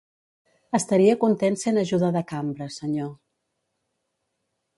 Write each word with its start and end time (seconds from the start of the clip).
Estaria 0.77 1.17
content 1.23 1.59
sent 1.65 1.77
ajuda 1.83 2.11
de 2.17 2.25
cambra, 2.33 2.71
senyor. 2.77 3.15